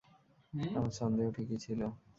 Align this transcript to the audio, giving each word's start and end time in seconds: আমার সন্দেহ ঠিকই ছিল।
আমার 0.71 0.93
সন্দেহ 0.99 1.27
ঠিকই 1.35 1.57
ছিল। 1.65 1.81